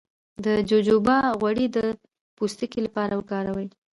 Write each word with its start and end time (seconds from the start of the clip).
د 0.45 0.45
جوجوبا 0.69 1.17
غوړي 1.39 1.65
د 1.75 1.77
پوستکي 2.35 2.79
لپاره 2.85 3.13
وکاروئ 3.19 3.67